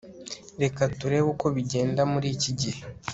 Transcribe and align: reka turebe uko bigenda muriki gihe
reka 0.61 0.81
turebe 0.97 1.27
uko 1.33 1.45
bigenda 1.55 2.01
muriki 2.11 2.51
gihe 2.59 2.81